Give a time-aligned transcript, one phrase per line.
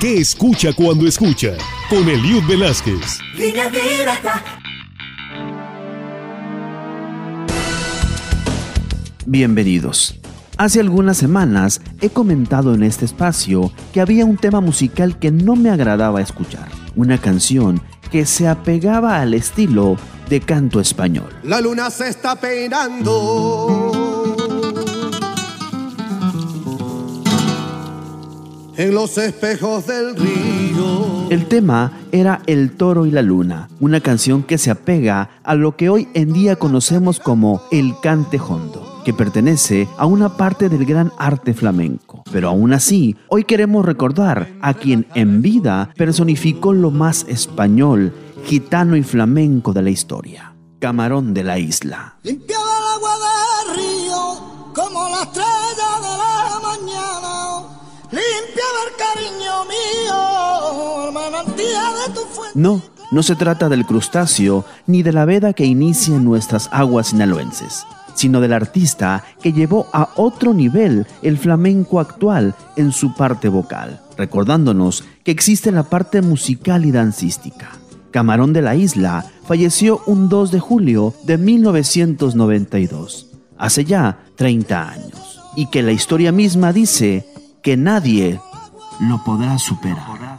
[0.00, 1.52] ¿Qué escucha cuando escucha?
[1.88, 3.18] Con Eliud Velázquez.
[9.26, 10.18] Bienvenidos.
[10.56, 15.56] Hace algunas semanas he comentado en este espacio que había un tema musical que no
[15.56, 16.68] me agradaba escuchar.
[16.96, 17.80] Una canción
[18.10, 19.96] que se apegaba al estilo
[20.28, 21.28] de canto español.
[21.44, 23.81] La luna se está peinando.
[28.92, 31.26] En los espejos del río.
[31.30, 35.78] El tema era El toro y la luna, una canción que se apega a lo
[35.78, 40.84] que hoy en día conocemos como el cante hondo, que pertenece a una parte del
[40.84, 42.22] gran arte flamenco.
[42.30, 48.12] Pero aún así, hoy queremos recordar a quien en vida personificó lo más español,
[48.44, 52.18] gitano y flamenco de la historia, Camarón de la Isla.
[52.24, 53.16] Limpiaba el agua
[53.64, 55.61] del río como la estrella
[58.96, 61.12] cariño mío,
[62.06, 62.58] de tu fuente.
[62.58, 67.08] No, no se trata del crustáceo ni de la veda que inicia en nuestras aguas
[67.08, 67.84] sinaloenses,
[68.14, 74.00] sino del artista que llevó a otro nivel el flamenco actual en su parte vocal,
[74.16, 77.70] recordándonos que existe la parte musical y dancística.
[78.10, 85.40] Camarón de la Isla falleció un 2 de julio de 1992, hace ya 30 años,
[85.56, 87.26] y que la historia misma dice
[87.62, 88.40] que nadie
[89.02, 90.38] lo podrá superar.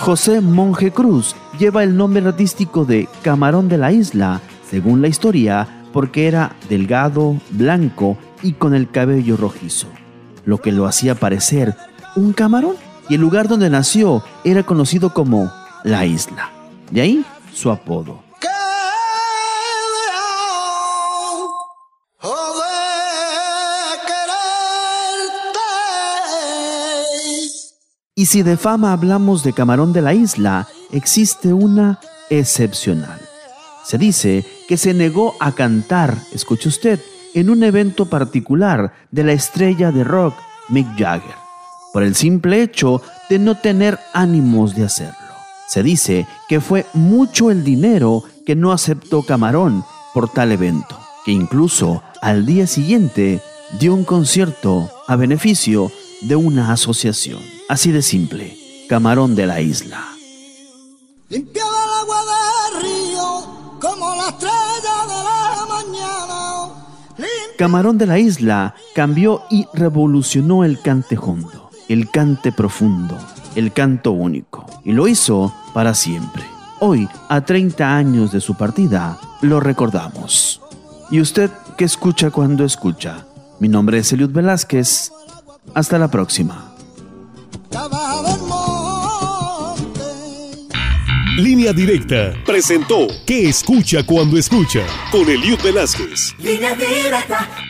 [0.00, 5.84] José Monje Cruz lleva el nombre artístico de Camarón de la Isla, según la historia,
[5.92, 9.88] porque era delgado, blanco y con el cabello rojizo,
[10.44, 11.76] lo que lo hacía parecer
[12.16, 12.76] un camarón.
[13.08, 15.50] Y el lugar donde nació era conocido como
[15.82, 16.50] La Isla.
[16.90, 18.29] De ahí su apodo.
[28.20, 33.18] Y si de fama hablamos de Camarón de la Isla, existe una excepcional.
[33.82, 37.00] Se dice que se negó a cantar, escuche usted,
[37.32, 40.34] en un evento particular de la estrella de rock
[40.68, 41.34] Mick Jagger,
[41.94, 43.00] por el simple hecho
[43.30, 45.14] de no tener ánimos de hacerlo.
[45.66, 51.32] Se dice que fue mucho el dinero que no aceptó Camarón por tal evento, que
[51.32, 53.40] incluso al día siguiente
[53.78, 55.90] dio un concierto a beneficio
[56.20, 57.59] de una asociación.
[57.70, 58.56] Así de simple,
[58.88, 60.02] Camarón de la Isla.
[61.28, 66.68] Limpiaba el agua del río como la estrella de la mañana.
[67.16, 73.16] Lim- Camarón de la Isla cambió y revolucionó el cante hondo, el cante profundo,
[73.54, 76.42] el canto único, y lo hizo para siempre.
[76.80, 80.60] Hoy, a 30 años de su partida, lo recordamos.
[81.12, 83.26] ¿Y usted qué escucha cuando escucha?
[83.60, 85.12] Mi nombre es Eliud Velázquez.
[85.74, 86.69] Hasta la próxima.
[91.36, 94.84] Línea Directa presentó ¿Qué escucha cuando escucha?
[95.12, 96.34] Con Eliud Velázquez.
[96.38, 97.69] Línea directa.